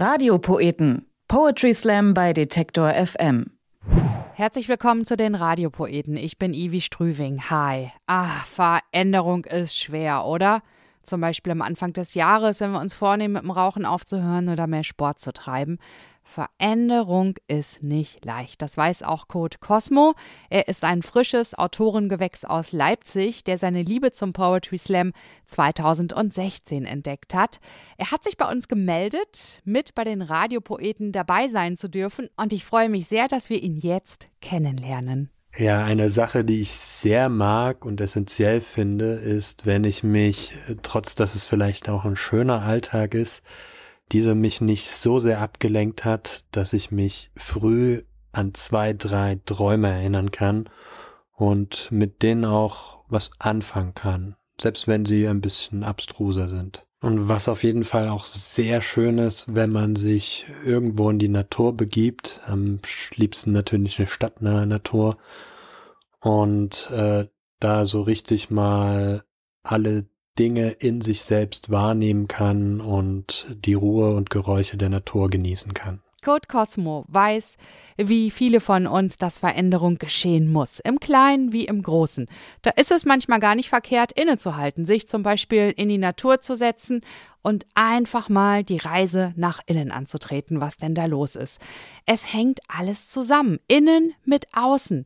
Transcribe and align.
Radiopoeten. 0.00 1.04
Poetry 1.28 1.74
Slam 1.74 2.14
bei 2.14 2.32
Detektor 2.32 2.90
FM. 2.94 3.50
Herzlich 4.32 4.66
willkommen 4.70 5.04
zu 5.04 5.14
den 5.14 5.34
Radiopoeten. 5.34 6.16
Ich 6.16 6.38
bin 6.38 6.54
Ivi 6.54 6.80
Strüving. 6.80 7.50
Hi. 7.50 7.92
Ah, 8.06 8.30
Veränderung 8.46 9.44
ist 9.44 9.76
schwer, 9.76 10.24
oder? 10.24 10.62
Zum 11.02 11.20
Beispiel 11.20 11.52
am 11.52 11.60
Anfang 11.60 11.92
des 11.92 12.14
Jahres, 12.14 12.62
wenn 12.62 12.72
wir 12.72 12.80
uns 12.80 12.94
vornehmen, 12.94 13.34
mit 13.34 13.42
dem 13.42 13.50
Rauchen 13.50 13.84
aufzuhören 13.84 14.48
oder 14.48 14.66
mehr 14.66 14.84
Sport 14.84 15.20
zu 15.20 15.34
treiben. 15.34 15.76
Veränderung 16.22 17.34
ist 17.48 17.82
nicht 17.82 18.24
leicht. 18.24 18.62
Das 18.62 18.76
weiß 18.76 19.02
auch 19.02 19.28
Code 19.28 19.58
Cosmo. 19.58 20.14
Er 20.48 20.68
ist 20.68 20.84
ein 20.84 21.02
frisches 21.02 21.54
Autorengewächs 21.58 22.44
aus 22.44 22.72
Leipzig, 22.72 23.44
der 23.44 23.58
seine 23.58 23.82
Liebe 23.82 24.12
zum 24.12 24.32
Poetry 24.32 24.78
Slam 24.78 25.12
2016 25.46 26.84
entdeckt 26.84 27.34
hat. 27.34 27.58
Er 27.96 28.10
hat 28.10 28.24
sich 28.24 28.36
bei 28.36 28.50
uns 28.50 28.68
gemeldet, 28.68 29.60
mit 29.64 29.94
bei 29.94 30.04
den 30.04 30.22
Radiopoeten 30.22 31.12
dabei 31.12 31.48
sein 31.48 31.76
zu 31.76 31.88
dürfen 31.88 32.28
und 32.36 32.52
ich 32.52 32.64
freue 32.64 32.88
mich 32.88 33.06
sehr, 33.08 33.26
dass 33.26 33.50
wir 33.50 33.62
ihn 33.62 33.76
jetzt 33.76 34.28
kennenlernen. 34.40 35.30
Ja, 35.56 35.84
eine 35.84 36.10
Sache, 36.10 36.44
die 36.44 36.60
ich 36.60 36.70
sehr 36.70 37.28
mag 37.28 37.84
und 37.84 38.00
essentiell 38.00 38.60
finde, 38.60 39.14
ist, 39.14 39.66
wenn 39.66 39.82
ich 39.82 40.04
mich, 40.04 40.54
trotz 40.82 41.16
dass 41.16 41.34
es 41.34 41.44
vielleicht 41.44 41.88
auch 41.88 42.04
ein 42.04 42.14
schöner 42.14 42.62
Alltag 42.62 43.14
ist, 43.14 43.42
dieser 44.12 44.34
mich 44.34 44.60
nicht 44.60 44.90
so 44.90 45.18
sehr 45.20 45.40
abgelenkt 45.40 46.04
hat, 46.04 46.44
dass 46.52 46.72
ich 46.72 46.90
mich 46.90 47.30
früh 47.36 48.02
an 48.32 48.54
zwei, 48.54 48.92
drei 48.92 49.40
Träume 49.44 49.88
erinnern 49.88 50.30
kann 50.30 50.68
und 51.34 51.90
mit 51.90 52.22
denen 52.22 52.44
auch 52.44 53.04
was 53.08 53.30
anfangen 53.38 53.94
kann, 53.94 54.36
selbst 54.60 54.88
wenn 54.88 55.04
sie 55.04 55.26
ein 55.26 55.40
bisschen 55.40 55.84
abstruser 55.84 56.48
sind. 56.48 56.86
Und 57.02 57.28
was 57.30 57.48
auf 57.48 57.64
jeden 57.64 57.84
Fall 57.84 58.08
auch 58.08 58.24
sehr 58.24 58.82
schön 58.82 59.16
ist, 59.16 59.54
wenn 59.54 59.70
man 59.70 59.96
sich 59.96 60.46
irgendwo 60.64 61.08
in 61.08 61.18
die 61.18 61.28
Natur 61.28 61.74
begibt, 61.74 62.42
am 62.44 62.80
liebsten 63.14 63.52
natürlich 63.52 63.98
eine 63.98 64.06
stadtnahe 64.06 64.66
Natur 64.66 65.16
und 66.20 66.90
äh, 66.90 67.26
da 67.58 67.86
so 67.86 68.02
richtig 68.02 68.50
mal 68.50 69.24
alle 69.62 70.04
Dinge 70.40 70.70
in 70.70 71.02
sich 71.02 71.22
selbst 71.22 71.68
wahrnehmen 71.68 72.26
kann 72.26 72.80
und 72.80 73.44
die 73.62 73.74
Ruhe 73.74 74.14
und 74.14 74.30
Geräusche 74.30 74.78
der 74.78 74.88
Natur 74.88 75.28
genießen 75.28 75.74
kann. 75.74 76.00
Code 76.24 76.48
Cosmo 76.48 77.04
weiß, 77.08 77.58
wie 77.98 78.30
viele 78.30 78.60
von 78.60 78.86
uns, 78.86 79.18
dass 79.18 79.38
Veränderung 79.38 79.98
geschehen 79.98 80.50
muss, 80.50 80.80
im 80.80 80.98
Kleinen 80.98 81.52
wie 81.52 81.66
im 81.66 81.82
Großen. 81.82 82.26
Da 82.62 82.70
ist 82.70 82.90
es 82.90 83.04
manchmal 83.04 83.38
gar 83.38 83.54
nicht 83.54 83.68
verkehrt, 83.68 84.12
innezuhalten, 84.12 84.86
sich 84.86 85.06
zum 85.08 85.22
Beispiel 85.22 85.74
in 85.76 85.90
die 85.90 85.98
Natur 85.98 86.40
zu 86.40 86.56
setzen 86.56 87.02
und 87.42 87.66
einfach 87.74 88.30
mal 88.30 88.64
die 88.64 88.78
Reise 88.78 89.34
nach 89.36 89.60
innen 89.66 89.90
anzutreten, 89.90 90.62
was 90.62 90.78
denn 90.78 90.94
da 90.94 91.04
los 91.04 91.36
ist. 91.36 91.60
Es 92.06 92.32
hängt 92.32 92.60
alles 92.66 93.10
zusammen, 93.10 93.58
innen 93.68 94.14
mit 94.24 94.46
außen. 94.54 95.04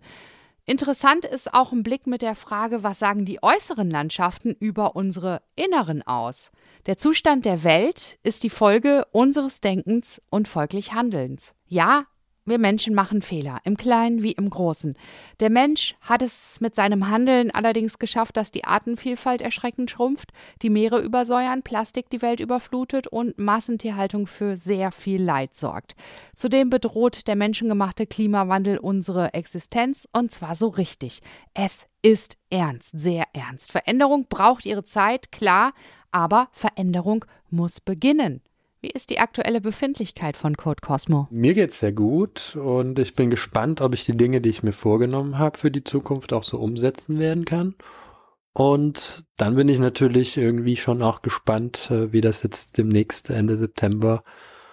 Interessant 0.67 1.27
ist 1.27 1.53
auch 1.53 1.73
ein 1.73 1.83
Blick 1.83 2.07
mit 2.07 2.23
der 2.23 2.35
Frage, 2.35 2.83
was 2.83 2.99
sagen 2.99 3.27
die 3.27 3.43
äußeren 3.43 3.91
Landschaften 3.91 4.57
über 4.59 4.97
unsere 4.97 5.43
inneren 5.57 6.03
aus? 6.03 6.53
Der 6.87 6.97
Zustand 6.97 7.45
der 7.45 7.65
Welt 7.65 8.19
ist 8.23 8.45
die 8.45 8.51
Folge 8.51 9.05
unseres 9.13 9.61
Denkens 9.61 10.23
und 10.31 10.49
folglich 10.49 10.95
Handelns. 10.95 11.53
Ja, 11.67 12.07
wir 12.47 12.59
Menschen 12.59 12.95
machen 12.95 13.23
Fehler, 13.23 13.59
im 13.65 13.77
Kleinen 13.77 14.23
wie 14.23 14.33
im 14.33 14.51
Großen. 14.51 14.97
Der 15.41 15.51
Mensch 15.51 15.95
hat 16.01 16.21
es 16.21 16.61
mit 16.61 16.75
seinem 16.75 17.09
Handeln 17.09 17.51
allerdings 17.51 17.99
geschafft, 17.99 18.37
dass 18.37 18.51
die 18.51 18.65
Artenvielfalt 18.65 19.41
erschreckend 19.41 19.91
schrumpft, 19.91 20.31
die 20.61 20.71
Meere 20.71 21.01
übersäuern, 21.01 21.63
Plastik 21.63 22.11
die 22.11 22.23
Welt 22.23 22.41
überflutet 22.41 23.07
und 23.07 23.39
Massentierhaltung 23.39 24.27
für 24.27 24.57
sehr 24.57 24.93
viel 24.93 25.23
Leid 25.23 25.55
sorgt. 25.55 25.95
Zudem 26.35 26.69
bedroht 26.69 27.27
der 27.29 27.37
menschengemachte 27.37 28.07
Klimawandel 28.07 28.79
unsere 28.79 29.33
Existenz 29.33 30.07
und 30.13 30.31
zwar 30.31 30.55
so 30.55 30.69
richtig. 30.69 31.21
Es 31.55 31.87
ist 32.03 32.37
ernst, 32.51 32.91
sehr 32.93 33.25
ernst. 33.33 33.73
Veränderung 33.73 34.27
braucht 34.29 34.67
ihre 34.67 34.85
Zeit, 34.85 35.33
klar, 35.33 35.73
aber 36.11 36.49
Veränderung 36.53 37.25
muss 37.49 37.81
beginnen. 37.81 38.43
Wie 38.85 38.91
ist 38.91 39.09
die 39.09 39.19
aktuelle 39.19 39.63
Befindlichkeit 39.63 40.37
von 40.37 40.59
Code 40.59 40.83
Cosmo? 40.83 41.27
Mir 41.31 41.55
geht's 41.55 41.79
sehr 41.79 41.93
gut 41.93 42.55
und 42.55 42.99
ich 42.99 43.15
bin 43.15 43.31
gespannt, 43.31 43.81
ob 43.81 43.95
ich 43.95 44.05
die 44.05 44.15
Dinge, 44.15 44.43
die 44.43 44.51
ich 44.51 44.63
mir 44.63 44.75
vorgenommen 44.75 45.39
habe, 45.39 45.57
für 45.57 45.71
die 45.71 45.85
Zukunft 45.85 46.35
auch 46.35 46.43
so 46.43 46.59
umsetzen 46.59 47.19
werden 47.19 47.47
kann. 47.47 47.77
Und 48.53 49.25
dann 49.39 49.55
bin 49.55 49.71
ich 49.71 49.79
natürlich 49.79 50.37
irgendwie 50.37 50.77
schon 50.77 51.01
auch 51.01 51.23
gespannt, 51.23 51.91
äh, 51.91 52.13
wie 52.13 52.21
das 52.21 52.43
jetzt 52.43 52.77
demnächst 52.77 53.31
Ende 53.31 53.57
September 53.57 54.23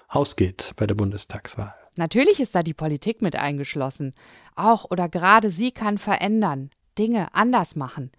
ausgeht 0.09 0.73
bei 0.75 0.85
der 0.85 0.95
Bundestagswahl. 0.95 1.73
Natürlich 1.95 2.41
ist 2.41 2.53
da 2.53 2.63
die 2.63 2.73
Politik 2.73 3.21
mit 3.21 3.37
eingeschlossen. 3.37 4.11
Auch 4.57 4.91
oder 4.91 5.07
gerade 5.07 5.51
sie 5.51 5.71
kann 5.71 5.97
verändern, 5.97 6.69
Dinge 6.99 7.33
anders 7.33 7.77
machen. 7.77 8.11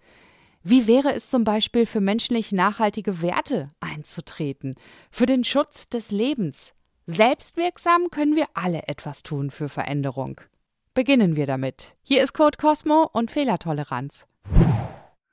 Wie 0.65 0.87
wäre 0.87 1.13
es 1.13 1.29
zum 1.29 1.43
Beispiel 1.43 1.85
für 1.85 1.99
menschlich 1.99 2.53
nachhaltige 2.53 3.21
Werte 3.21 3.67
einzutreten, 3.81 4.75
für 5.11 5.25
den 5.25 5.43
Schutz 5.43 5.89
des 5.89 6.09
Lebens? 6.09 6.73
Selbstwirksam 7.05 8.09
können 8.09 8.37
wir 8.37 8.45
alle 8.53 8.87
etwas 8.87 9.23
tun 9.23 9.51
für 9.51 9.67
Veränderung. 9.67 10.39
Beginnen 10.93 11.35
wir 11.35 11.47
damit. 11.47 11.97
Hier 12.01 12.23
ist 12.23 12.31
Code 12.31 12.57
Cosmo 12.57 13.09
und 13.11 13.29
Fehlertoleranz. 13.29 14.25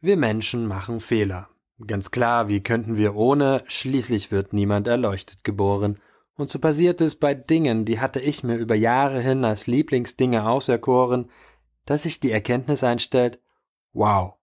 Wir 0.00 0.16
Menschen 0.16 0.66
machen 0.66 0.98
Fehler. 0.98 1.48
Ganz 1.86 2.10
klar, 2.10 2.48
wie 2.48 2.60
könnten 2.60 2.96
wir 2.96 3.14
ohne? 3.14 3.62
Schließlich 3.68 4.32
wird 4.32 4.52
niemand 4.52 4.88
erleuchtet 4.88 5.44
geboren. 5.44 5.98
Und 6.34 6.50
so 6.50 6.58
passiert 6.58 7.00
es 7.00 7.14
bei 7.14 7.34
Dingen, 7.34 7.84
die 7.84 8.00
hatte 8.00 8.18
ich 8.18 8.42
mir 8.42 8.56
über 8.56 8.74
Jahre 8.74 9.20
hin 9.20 9.44
als 9.44 9.68
Lieblingsdinge 9.68 10.48
auserkoren, 10.48 11.30
dass 11.84 12.02
sich 12.02 12.18
die 12.18 12.32
Erkenntnis 12.32 12.82
einstellt, 12.82 13.38
wow, 13.92 14.39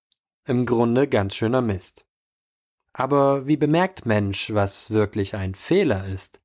im 0.47 0.65
Grunde 0.65 1.07
ganz 1.07 1.35
schöner 1.35 1.61
Mist. 1.61 2.05
Aber 2.93 3.45
wie 3.47 3.57
bemerkt 3.57 4.05
Mensch, 4.05 4.53
was 4.53 4.91
wirklich 4.91 5.35
ein 5.35 5.53
Fehler 5.53 6.07
ist? 6.07 6.41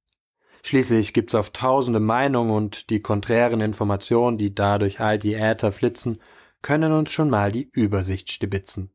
Schließlich 0.65 1.13
gibt's 1.13 1.35
auf 1.35 1.51
tausende 1.51 2.01
Meinungen 2.01 2.51
und 2.51 2.91
die 2.91 3.01
konträren 3.01 3.61
Informationen, 3.61 4.39
die 4.39 4.55
dadurch 4.55 5.01
all 5.01 5.19
die 5.19 5.35
Äther 5.35 5.73
flitzen, 5.73 6.21
können 6.61 6.93
uns 6.93 7.11
schon 7.11 7.31
mal 7.31 7.51
die 7.51 7.69
Übersicht 7.73 8.31
stibitzen. 8.31 8.93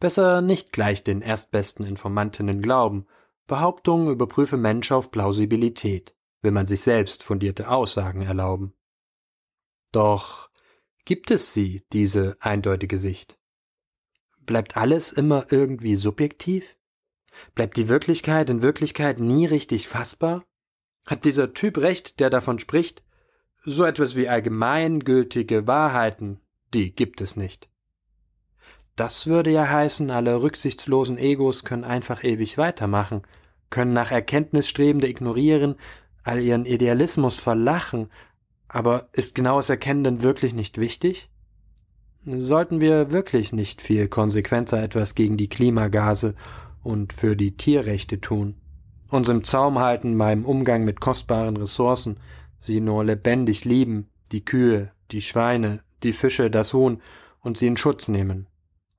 Besser 0.00 0.40
nicht 0.40 0.72
gleich 0.72 1.02
den 1.02 1.20
erstbesten 1.20 1.84
Informantinnen 1.84 2.62
glauben. 2.62 3.06
Behauptungen 3.46 4.10
überprüfe 4.10 4.56
Mensch 4.56 4.92
auf 4.92 5.10
Plausibilität, 5.10 6.14
will 6.42 6.52
man 6.52 6.66
sich 6.66 6.82
selbst 6.82 7.22
fundierte 7.22 7.68
Aussagen 7.70 8.22
erlauben. 8.22 8.72
Doch 9.90 10.50
gibt 11.04 11.30
es 11.30 11.52
sie, 11.52 11.84
diese 11.92 12.36
eindeutige 12.40 12.98
Sicht? 12.98 13.37
Bleibt 14.48 14.78
alles 14.78 15.12
immer 15.12 15.44
irgendwie 15.50 15.94
subjektiv? 15.94 16.78
Bleibt 17.54 17.76
die 17.76 17.90
Wirklichkeit 17.90 18.48
in 18.48 18.62
Wirklichkeit 18.62 19.18
nie 19.18 19.44
richtig 19.44 19.88
fassbar? 19.88 20.42
Hat 21.06 21.26
dieser 21.26 21.52
Typ 21.52 21.76
recht, 21.76 22.18
der 22.18 22.30
davon 22.30 22.58
spricht? 22.58 23.02
So 23.66 23.84
etwas 23.84 24.16
wie 24.16 24.26
allgemeingültige 24.26 25.66
Wahrheiten, 25.66 26.40
die 26.72 26.94
gibt 26.94 27.20
es 27.20 27.36
nicht. 27.36 27.68
Das 28.96 29.26
würde 29.26 29.50
ja 29.50 29.68
heißen, 29.68 30.10
alle 30.10 30.40
rücksichtslosen 30.40 31.18
Egos 31.18 31.64
können 31.64 31.84
einfach 31.84 32.24
ewig 32.24 32.56
weitermachen, 32.56 33.24
können 33.68 33.92
nach 33.92 34.10
Erkenntnis 34.10 34.66
Strebende 34.66 35.08
ignorieren, 35.08 35.74
all 36.22 36.40
ihren 36.40 36.64
Idealismus 36.64 37.36
verlachen, 37.36 38.10
aber 38.66 39.10
ist 39.12 39.34
genaues 39.34 39.68
Erkennen 39.68 40.04
denn 40.04 40.22
wirklich 40.22 40.54
nicht 40.54 40.78
wichtig? 40.78 41.28
Sollten 42.36 42.80
wir 42.80 43.10
wirklich 43.10 43.54
nicht 43.54 43.80
viel 43.80 44.06
konsequenter 44.06 44.82
etwas 44.82 45.14
gegen 45.14 45.38
die 45.38 45.48
Klimagase 45.48 46.34
und 46.82 47.14
für 47.14 47.36
die 47.36 47.56
Tierrechte 47.56 48.20
tun? 48.20 48.56
Uns 49.08 49.30
im 49.30 49.44
Zaum 49.44 49.78
halten 49.78 50.18
beim 50.18 50.44
Umgang 50.44 50.84
mit 50.84 51.00
kostbaren 51.00 51.56
Ressourcen, 51.56 52.20
sie 52.58 52.80
nur 52.80 53.02
lebendig 53.02 53.64
lieben, 53.64 54.10
die 54.30 54.44
Kühe, 54.44 54.92
die 55.10 55.22
Schweine, 55.22 55.80
die 56.02 56.12
Fische, 56.12 56.50
das 56.50 56.74
Huhn 56.74 57.00
und 57.40 57.56
sie 57.56 57.66
in 57.66 57.78
Schutz 57.78 58.08
nehmen. 58.08 58.46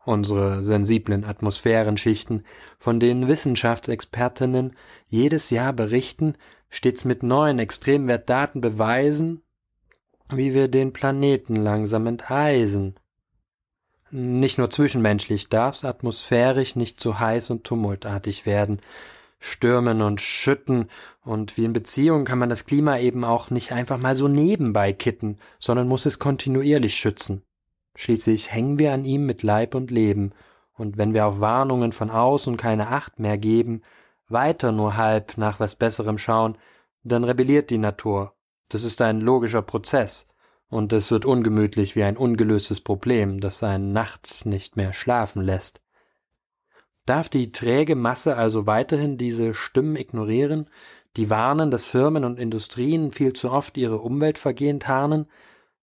Unsere 0.06 0.64
sensiblen 0.64 1.24
Atmosphärenschichten, 1.24 2.44
von 2.80 3.00
denen 3.00 3.28
Wissenschaftsexpertinnen 3.28 4.72
jedes 5.08 5.52
Jahr 5.52 5.74
berichten, 5.74 6.34
stets 6.70 7.06
mit 7.06 7.22
neuen 7.22 7.60
Extremwertdaten 7.60 8.60
beweisen, 8.60 9.44
wie 10.34 10.56
wir 10.56 10.68
den 10.68 10.94
Planeten 10.94 11.56
langsam 11.56 12.08
enteisen. 12.08 12.96
Nicht 14.12 14.58
nur 14.58 14.70
zwischenmenschlich 14.70 15.50
darf's 15.50 15.86
atmosphärisch 15.86 16.76
nicht 16.76 17.00
zu 17.00 17.20
heiß 17.20 17.52
und 17.52 17.64
tumultartig 17.64 18.46
werden. 18.46 18.82
Stürmen 19.40 20.02
und 20.02 20.20
schütten 20.20 20.90
und 21.24 21.56
wie 21.58 21.66
in 21.66 21.74
Beziehungen 21.74 22.26
kann 22.26 22.40
man 22.40 22.50
das 22.50 22.66
Klima 22.66 22.98
eben 23.00 23.24
auch 23.24 23.52
nicht 23.52 23.72
einfach 23.72 23.98
mal 23.98 24.16
so 24.16 24.28
nebenbei 24.28 24.94
kitten, 24.94 25.38
sondern 25.60 25.88
muss 25.88 26.06
es 26.06 26.20
kontinuierlich 26.20 26.96
schützen. 26.96 27.44
Schließlich 27.96 28.52
hängen 28.52 28.80
wir 28.80 28.94
an 28.94 29.06
ihm 29.06 29.26
mit 29.26 29.44
Leib 29.44 29.76
und 29.76 29.92
Leben, 29.92 30.34
und 30.74 30.98
wenn 30.98 31.14
wir 31.14 31.26
auf 31.26 31.42
Warnungen 31.42 31.92
von 31.92 32.10
außen 32.10 32.56
keine 32.58 32.88
Acht 32.88 33.20
mehr 33.20 33.38
geben, 33.38 33.82
weiter 34.30 34.72
nur 34.72 34.96
halb 34.96 35.38
nach 35.38 35.60
was 35.60 35.76
Besserem 35.76 36.18
schauen, 36.18 36.58
dann 37.04 37.24
rebelliert 37.26 37.70
die 37.70 37.78
Natur. 37.78 38.34
Das 38.70 38.84
ist 38.84 39.02
ein 39.02 39.20
logischer 39.20 39.62
Prozess. 39.62 40.29
Und 40.70 40.94
es 40.94 41.10
wird 41.10 41.26
ungemütlich 41.26 41.96
wie 41.96 42.04
ein 42.04 42.18
ungelöstes 42.18 42.82
Problem, 42.82 43.40
das 43.40 43.64
einen 43.64 43.92
nachts 43.92 44.46
nicht 44.46 44.78
mehr 44.78 44.94
schlafen 44.94 45.42
lässt. 45.42 45.82
Darf 47.06 47.28
die 47.28 47.52
träge 47.52 47.96
Masse 47.96 48.38
also 48.38 48.68
weiterhin 48.68 49.18
diese 49.18 49.56
Stimmen 49.56 49.96
ignorieren, 49.96 50.70
die 51.18 51.32
warnen, 51.32 51.72
dass 51.72 51.86
Firmen 51.86 52.24
und 52.24 52.40
Industrien 52.40 53.12
viel 53.12 53.34
zu 53.34 53.52
oft 53.52 53.78
ihre 53.78 53.98
Umweltvergehen 53.98 54.80
tarnen, 54.80 55.26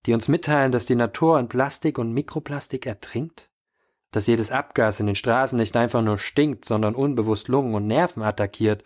die 0.07 0.15
uns 0.15 0.29
mitteilen, 0.29 0.71
dass 0.71 0.87
die 0.87 0.95
Natur 0.95 1.41
in 1.41 1.49
Plastik 1.49 1.99
und 1.99 2.13
Mikroplastik 2.13 2.87
ertrinkt? 2.87 3.51
Dass 4.13 4.29
jedes 4.29 4.53
Abgas 4.53 5.01
in 5.01 5.07
den 5.07 5.17
Straßen 5.17 5.59
nicht 5.59 5.77
einfach 5.77 6.01
nur 6.01 6.17
stinkt, 6.17 6.65
sondern 6.65 6.95
unbewusst 6.95 7.49
Lungen 7.49 7.75
und 7.75 7.89
Nerven 7.89 8.23
attackiert? 8.23 8.85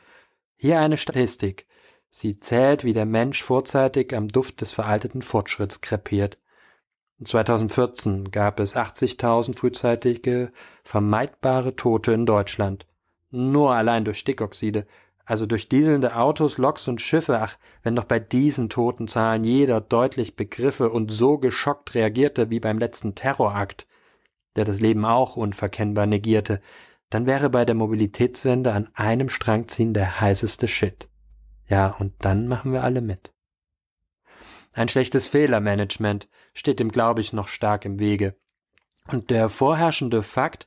Hier 0.57 0.81
eine 0.81 0.97
Statistik. 0.97 1.67
Sie 2.11 2.37
zählt, 2.37 2.85
wie 2.85 2.93
der 2.93 3.07
Mensch 3.07 3.43
vorzeitig 3.43 4.15
am 4.15 4.29
Duft 4.29 4.61
des 4.61 4.73
veralteten 4.73 5.23
Fortschritts 5.23 5.81
krepiert. 5.81 6.39
2014 7.23 8.31
gab 8.31 8.61
es 8.61 8.75
80.000 8.75 9.57
frühzeitige 9.57 10.53
vermeidbare 10.83 11.77
Tote 11.77 12.13
in 12.13 12.27
Deutschland. 12.27 12.87
Nur 13.31 13.75
allein 13.75 14.05
durch 14.05 14.19
Stickoxide, 14.19 14.87
also 15.25 15.47
durch 15.47 15.69
dieselnde 15.69 16.17
Autos, 16.17 16.59
Loks 16.59 16.89
und 16.89 17.01
Schiffe. 17.01 17.39
Ach, 17.41 17.57
wenn 17.85 17.95
doch 17.95 18.05
bei 18.05 18.19
diesen 18.19 18.69
Totenzahlen 18.69 19.45
jeder 19.45 19.81
deutlich 19.81 20.35
begriffe 20.35 20.91
und 20.91 21.13
so 21.13 21.39
geschockt 21.39 21.95
reagierte 21.95 22.51
wie 22.51 22.59
beim 22.59 22.79
letzten 22.79 23.15
Terrorakt, 23.15 23.87
der 24.57 24.65
das 24.65 24.81
Leben 24.81 25.05
auch 25.05 25.37
unverkennbar 25.37 26.07
negierte, 26.07 26.61
dann 27.11 27.27
wäre 27.27 27.51
bei 27.51 27.65
der 27.65 27.75
Mobilitätswende 27.77 28.73
an 28.73 28.89
einem 28.95 29.29
Strang 29.29 29.69
ziehen 29.69 29.95
der 29.95 30.21
heißeste 30.21 30.67
Shit. 30.67 31.10
Ja, 31.71 31.97
und 31.99 32.13
dann 32.19 32.49
machen 32.49 32.73
wir 32.73 32.83
alle 32.83 33.01
mit. 33.01 33.33
Ein 34.75 34.89
schlechtes 34.89 35.29
Fehlermanagement 35.29 36.29
steht 36.53 36.81
dem, 36.81 36.91
glaube 36.91 37.21
ich, 37.21 37.33
noch 37.33 37.49
stark 37.49 37.85
im 37.85 38.01
Wege. 38.01 38.35
Und 39.07 39.31
der 39.31 39.49
vorherrschende 39.49 40.23
Fakt, 40.23 40.67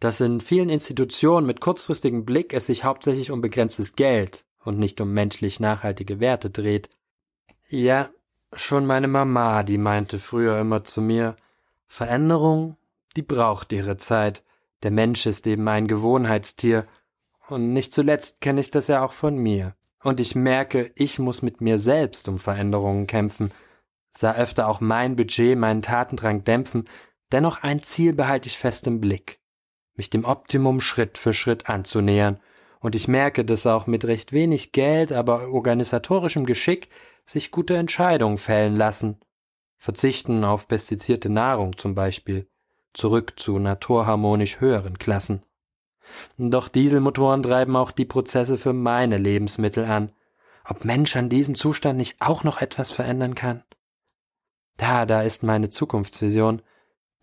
dass 0.00 0.20
in 0.20 0.40
vielen 0.40 0.68
Institutionen 0.68 1.46
mit 1.46 1.60
kurzfristigem 1.60 2.24
Blick 2.24 2.52
es 2.52 2.66
sich 2.66 2.84
hauptsächlich 2.84 3.30
um 3.30 3.40
begrenztes 3.40 3.94
Geld 3.94 4.44
und 4.64 4.78
nicht 4.78 5.00
um 5.00 5.12
menschlich 5.12 5.60
nachhaltige 5.60 6.20
Werte 6.20 6.50
dreht. 6.50 6.88
Ja, 7.68 8.10
schon 8.52 8.86
meine 8.86 9.08
Mama, 9.08 9.62
die 9.62 9.78
meinte 9.78 10.18
früher 10.18 10.58
immer 10.58 10.84
zu 10.84 11.00
mir, 11.00 11.36
Veränderung, 11.86 12.76
die 13.16 13.22
braucht 13.22 13.72
ihre 13.72 13.96
Zeit. 13.96 14.42
Der 14.82 14.90
Mensch 14.90 15.26
ist 15.26 15.46
eben 15.46 15.68
ein 15.68 15.86
Gewohnheitstier. 15.86 16.86
Und 17.48 17.72
nicht 17.72 17.92
zuletzt 17.92 18.40
kenne 18.40 18.60
ich 18.60 18.70
das 18.70 18.86
ja 18.86 19.04
auch 19.04 19.12
von 19.12 19.36
mir. 19.36 19.74
Und 20.02 20.20
ich 20.20 20.34
merke, 20.34 20.92
ich 20.94 21.18
muss 21.18 21.42
mit 21.42 21.60
mir 21.60 21.78
selbst 21.78 22.28
um 22.28 22.38
Veränderungen 22.38 23.06
kämpfen, 23.06 23.50
sah 24.10 24.34
öfter 24.34 24.68
auch 24.68 24.80
mein 24.80 25.16
Budget 25.16 25.58
meinen 25.58 25.82
Tatendrang 25.82 26.44
dämpfen, 26.44 26.88
dennoch 27.32 27.62
ein 27.62 27.82
Ziel 27.82 28.14
behalte 28.14 28.48
ich 28.48 28.58
fest 28.58 28.86
im 28.86 29.00
Blick, 29.00 29.40
mich 29.94 30.10
dem 30.10 30.24
Optimum 30.24 30.80
Schritt 30.80 31.18
für 31.18 31.34
Schritt 31.34 31.68
anzunähern, 31.68 32.40
und 32.80 32.94
ich 32.94 33.08
merke, 33.08 33.44
dass 33.44 33.66
auch 33.66 33.86
mit 33.86 34.06
recht 34.06 34.32
wenig 34.32 34.72
Geld, 34.72 35.12
aber 35.12 35.48
organisatorischem 35.48 36.46
Geschick 36.46 36.88
sich 37.26 37.50
gute 37.50 37.76
Entscheidungen 37.76 38.38
fällen 38.38 38.74
lassen. 38.74 39.20
Verzichten 39.76 40.44
auf 40.44 40.66
pestizierte 40.66 41.28
Nahrung 41.28 41.76
zum 41.76 41.94
Beispiel, 41.94 42.48
zurück 42.94 43.34
zu 43.36 43.58
naturharmonisch 43.58 44.60
höheren 44.60 44.98
Klassen. 44.98 45.42
Doch 46.38 46.68
Dieselmotoren 46.68 47.42
treiben 47.42 47.76
auch 47.76 47.90
die 47.90 48.04
Prozesse 48.04 48.56
für 48.56 48.72
meine 48.72 49.16
Lebensmittel 49.16 49.84
an. 49.84 50.12
Ob 50.64 50.84
Mensch 50.84 51.16
an 51.16 51.28
diesem 51.28 51.54
Zustand 51.54 51.98
nicht 51.98 52.16
auch 52.20 52.44
noch 52.44 52.60
etwas 52.60 52.90
verändern 52.90 53.34
kann? 53.34 53.64
Da, 54.76 55.04
da 55.06 55.22
ist 55.22 55.42
meine 55.42 55.68
Zukunftsvision. 55.68 56.62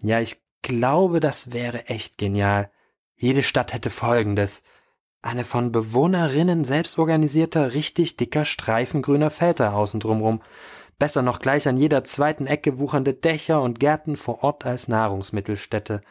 Ja, 0.01 0.19
ich 0.19 0.41
glaube, 0.61 1.19
das 1.19 1.53
wäre 1.53 1.85
echt 1.85 2.17
genial. 2.17 2.69
Jede 3.15 3.43
Stadt 3.43 3.73
hätte 3.73 3.89
folgendes. 3.89 4.63
Eine 5.21 5.43
von 5.43 5.71
Bewohnerinnen 5.71 6.63
selbst 6.63 6.99
organisierter, 6.99 7.73
richtig 7.73 8.17
dicker 8.17 8.45
Streifen 8.45 9.01
grüner 9.01 9.31
Felder 9.31 9.73
außen 9.73 9.99
drumrum. 9.99 10.41
Besser 10.99 11.21
noch 11.21 11.39
gleich 11.39 11.67
an 11.67 11.77
jeder 11.77 12.03
zweiten 12.03 12.47
Ecke 12.47 12.79
wuchernde 12.79 13.13
Dächer 13.13 13.61
und 13.61 13.79
Gärten 13.79 14.15
vor 14.15 14.43
Ort 14.43 14.65
als 14.65 14.87
Nahrungsmittelstätte. 14.87 16.01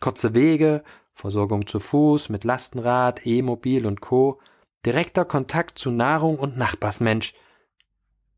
Kurze 0.00 0.34
Wege, 0.34 0.84
Versorgung 1.16 1.66
zu 1.66 1.80
Fuß, 1.80 2.28
mit 2.28 2.44
Lastenrad, 2.44 3.24
E-Mobil 3.24 3.86
und 3.86 4.02
Co., 4.02 4.38
direkter 4.84 5.24
Kontakt 5.24 5.78
zu 5.78 5.90
Nahrung 5.90 6.38
und 6.38 6.58
Nachbarsmensch. 6.58 7.32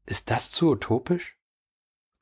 Ist 0.07 0.31
das 0.31 0.53
zu 0.53 0.71
utopisch? 0.71 1.37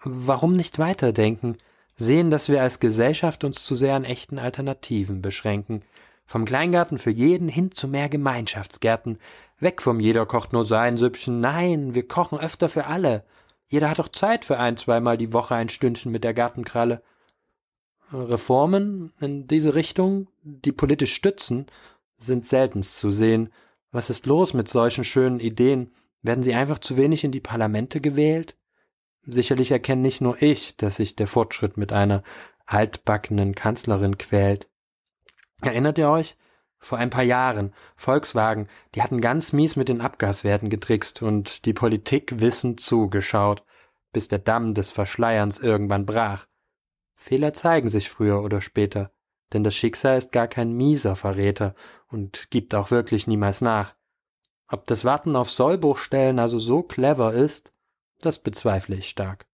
Warum 0.02 0.56
nicht 0.56 0.78
weiterdenken, 0.78 1.58
sehen, 1.94 2.30
dass 2.30 2.48
wir 2.48 2.62
als 2.62 2.80
Gesellschaft 2.80 3.44
uns 3.44 3.64
zu 3.64 3.74
sehr 3.74 3.96
an 3.96 4.04
echten 4.04 4.38
Alternativen 4.38 5.20
beschränken, 5.20 5.82
vom 6.24 6.46
Kleingarten 6.46 6.98
für 6.98 7.10
jeden 7.10 7.50
hin 7.50 7.70
zu 7.70 7.86
mehr 7.86 8.08
Gemeinschaftsgärten, 8.08 9.18
weg 9.60 9.82
vom 9.82 10.00
jeder 10.00 10.24
kocht 10.24 10.54
nur 10.54 10.64
sein 10.64 10.96
Süppchen, 10.96 11.38
nein, 11.38 11.94
wir 11.94 12.08
kochen 12.08 12.40
öfter 12.40 12.70
für 12.70 12.86
alle. 12.86 13.26
Jeder 13.68 13.90
hat 13.90 13.98
doch 13.98 14.08
Zeit 14.08 14.46
für 14.46 14.58
ein, 14.58 14.78
zweimal 14.78 15.18
die 15.18 15.34
Woche 15.34 15.54
ein 15.54 15.68
Stündchen 15.68 16.12
mit 16.12 16.24
der 16.24 16.32
Gartenkralle. 16.32 17.02
Reformen 18.12 19.12
in 19.20 19.46
diese 19.46 19.74
Richtung, 19.74 20.28
die 20.42 20.72
politisch 20.72 21.14
stützen, 21.14 21.66
sind 22.16 22.46
seltenst 22.46 22.96
zu 22.96 23.10
sehen. 23.10 23.52
Was 23.90 24.10
ist 24.10 24.26
los 24.26 24.54
mit 24.54 24.68
solchen 24.68 25.04
schönen 25.04 25.40
Ideen? 25.40 25.92
Werden 26.22 26.44
sie 26.44 26.54
einfach 26.54 26.78
zu 26.78 26.96
wenig 26.96 27.24
in 27.24 27.32
die 27.32 27.40
Parlamente 27.40 28.00
gewählt? 28.00 28.56
Sicherlich 29.24 29.70
erkenne 29.70 30.02
nicht 30.02 30.20
nur 30.20 30.40
ich, 30.40 30.76
dass 30.76 30.96
sich 30.96 31.16
der 31.16 31.26
Fortschritt 31.26 31.76
mit 31.76 31.92
einer 31.92 32.22
altbackenen 32.66 33.54
Kanzlerin 33.54 34.18
quält. 34.18 34.68
Erinnert 35.62 35.98
ihr 35.98 36.08
euch? 36.08 36.36
Vor 36.78 36.98
ein 36.98 37.10
paar 37.10 37.22
Jahren, 37.22 37.72
Volkswagen, 37.96 38.68
die 38.94 39.02
hatten 39.02 39.20
ganz 39.20 39.52
mies 39.52 39.76
mit 39.76 39.88
den 39.88 40.00
Abgaswerten 40.00 40.68
getrickst 40.70 41.22
und 41.22 41.64
die 41.64 41.72
Politik 41.72 42.40
wissend 42.40 42.80
zugeschaut, 42.80 43.64
bis 44.12 44.28
der 44.28 44.38
Damm 44.38 44.74
des 44.74 44.90
Verschleierns 44.90 45.58
irgendwann 45.58 46.06
brach. 46.06 46.46
Fehler 47.16 47.52
zeigen 47.52 47.88
sich 47.88 48.08
früher 48.08 48.42
oder 48.42 48.60
später, 48.60 49.10
denn 49.52 49.64
das 49.64 49.74
Schicksal 49.74 50.18
ist 50.18 50.32
gar 50.32 50.48
kein 50.48 50.72
mieser 50.72 51.16
Verräter 51.16 51.74
und 52.08 52.50
gibt 52.50 52.74
auch 52.74 52.90
wirklich 52.90 53.26
niemals 53.26 53.60
nach. 53.60 53.96
Ob 54.68 54.86
das 54.86 55.04
Warten 55.04 55.34
auf 55.36 55.50
Sollbruchstellen 55.50 56.38
also 56.38 56.58
so 56.58 56.82
clever 56.82 57.32
ist, 57.32 57.72
das 58.20 58.38
bezweifle 58.38 58.96
ich 58.96 59.08
stark. 59.08 59.46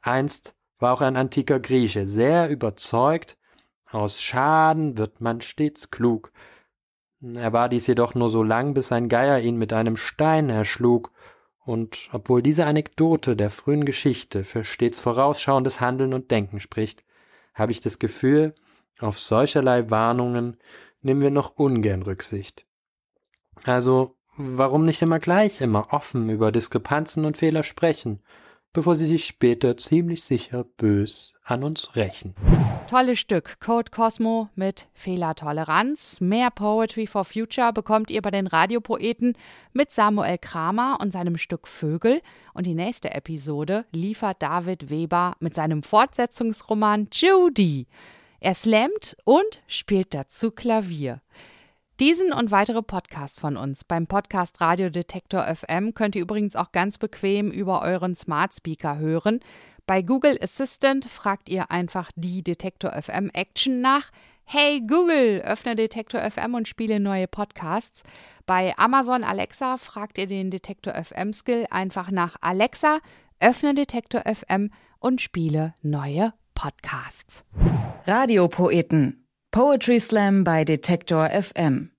Einst 0.00 0.56
war 0.78 0.94
auch 0.94 1.00
ein 1.00 1.16
antiker 1.16 1.60
Grieche 1.60 2.06
sehr 2.06 2.48
überzeugt, 2.48 3.36
aus 3.90 4.20
Schaden 4.20 4.96
wird 4.96 5.20
man 5.20 5.40
stets 5.40 5.90
klug. 5.90 6.32
Er 7.20 7.52
war 7.52 7.68
dies 7.68 7.86
jedoch 7.86 8.14
nur 8.14 8.28
so 8.28 8.42
lang, 8.42 8.74
bis 8.74 8.90
ein 8.90 9.08
Geier 9.08 9.40
ihn 9.40 9.56
mit 9.56 9.72
einem 9.72 9.96
Stein 9.96 10.48
erschlug 10.48 11.12
und 11.64 12.08
obwohl 12.12 12.42
diese 12.42 12.66
Anekdote 12.66 13.36
der 13.36 13.50
frühen 13.50 13.84
Geschichte 13.84 14.44
für 14.44 14.64
stets 14.64 14.98
vorausschauendes 15.00 15.80
Handeln 15.80 16.12
und 16.12 16.30
Denken 16.30 16.60
spricht, 16.60 17.04
habe 17.54 17.72
ich 17.72 17.80
das 17.80 17.98
Gefühl, 17.98 18.54
auf 18.98 19.18
solcherlei 19.18 19.90
Warnungen 19.90 20.56
nehmen 21.02 21.20
wir 21.20 21.30
noch 21.30 21.56
ungern 21.56 22.02
Rücksicht. 22.02 22.66
Also, 23.64 24.16
warum 24.36 24.84
nicht 24.84 25.02
immer 25.02 25.18
gleich 25.18 25.60
immer 25.60 25.92
offen 25.92 26.28
über 26.30 26.52
Diskrepanzen 26.52 27.24
und 27.24 27.36
Fehler 27.36 27.62
sprechen 27.62 28.22
bevor 28.72 28.94
sie 28.94 29.06
sich 29.06 29.24
später 29.26 29.76
ziemlich 29.76 30.22
sicher 30.22 30.64
bös 30.64 31.34
an 31.44 31.64
uns 31.64 31.96
rächen. 31.96 32.34
Tolles 32.88 33.18
Stück, 33.18 33.58
Code 33.60 33.90
Cosmo 33.90 34.48
mit 34.54 34.86
Fehlertoleranz. 34.94 36.20
Mehr 36.20 36.50
Poetry 36.50 37.06
for 37.06 37.24
Future 37.24 37.72
bekommt 37.72 38.10
ihr 38.10 38.22
bei 38.22 38.30
den 38.30 38.46
Radiopoeten 38.46 39.36
mit 39.72 39.92
Samuel 39.92 40.38
Kramer 40.38 40.98
und 41.00 41.12
seinem 41.12 41.38
Stück 41.38 41.68
Vögel. 41.68 42.20
Und 42.54 42.66
die 42.66 42.74
nächste 42.74 43.12
Episode 43.12 43.84
liefert 43.92 44.42
David 44.42 44.90
Weber 44.90 45.36
mit 45.40 45.54
seinem 45.54 45.82
Fortsetzungsroman 45.82 47.08
Judy. 47.12 47.86
Er 48.40 48.54
slammt 48.54 49.16
und 49.24 49.62
spielt 49.68 50.14
dazu 50.14 50.50
Klavier. 50.50 51.20
Diesen 52.00 52.32
und 52.32 52.50
weitere 52.50 52.82
Podcasts 52.82 53.38
von 53.38 53.56
uns 53.56 53.84
beim 53.84 54.06
Podcast 54.06 54.60
Radio 54.60 54.88
Detektor 54.88 55.44
FM 55.44 55.92
könnt 55.92 56.16
ihr 56.16 56.22
übrigens 56.22 56.56
auch 56.56 56.72
ganz 56.72 56.96
bequem 56.96 57.50
über 57.50 57.82
euren 57.82 58.14
Smart 58.14 58.54
Speaker 58.54 58.98
hören. 58.98 59.40
Bei 59.86 60.00
Google 60.00 60.38
Assistant 60.42 61.04
fragt 61.04 61.50
ihr 61.50 61.70
einfach 61.70 62.10
die 62.16 62.42
Detektor 62.42 62.92
FM 62.92 63.30
Action 63.34 63.82
nach. 63.82 64.10
Hey 64.44 64.80
Google, 64.80 65.42
öffne 65.44 65.76
Detektor 65.76 66.22
FM 66.28 66.54
und 66.54 66.66
spiele 66.66 66.98
neue 66.98 67.28
Podcasts. 67.28 68.02
Bei 68.46 68.76
Amazon 68.78 69.22
Alexa 69.22 69.76
fragt 69.76 70.18
ihr 70.18 70.26
den 70.26 70.50
Detektor 70.50 70.94
FM 70.94 71.32
Skill 71.34 71.66
einfach 71.70 72.10
nach 72.10 72.36
Alexa, 72.40 73.00
öffne 73.38 73.74
Detektor 73.74 74.22
FM 74.22 74.70
und 74.98 75.20
spiele 75.20 75.74
neue 75.82 76.32
Podcasts. 76.54 77.44
Radiopoeten. 78.06 79.21
Poetry 79.52 80.00
Slam 80.00 80.44
bei 80.44 80.64
Detektor 80.64 81.28
FM. 81.28 81.90